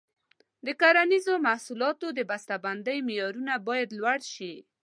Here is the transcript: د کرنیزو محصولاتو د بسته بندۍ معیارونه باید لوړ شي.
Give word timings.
د 0.65 0.67
کرنیزو 0.81 1.33
محصولاتو 1.47 2.07
د 2.17 2.19
بسته 2.29 2.55
بندۍ 2.63 2.97
معیارونه 3.07 3.53
باید 3.67 3.89
لوړ 3.99 4.19
شي. 4.33 4.53